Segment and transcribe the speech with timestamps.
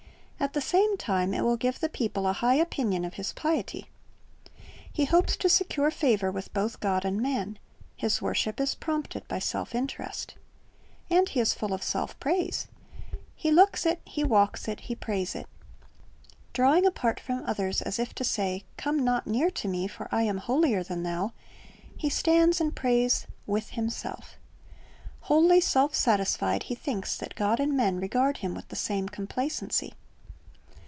[0.43, 3.91] At the same time it will give the people a high opinion of his piety.
[4.91, 7.59] He hopes to secure favor with both God and man.
[7.95, 10.33] His worship is prompted by self interest.
[11.11, 12.67] And he is full of self praise.
[13.35, 15.45] He looks it, he walks it, he prays it.
[16.53, 20.23] Drawing apart from others as if to say, "Come not near to me; for I
[20.23, 21.33] am holier than thou,"^
[21.95, 24.37] he stands and prays "with himself"
[25.29, 29.93] Wholly self satisfied, he thinks that God and men regard him with the same complacency.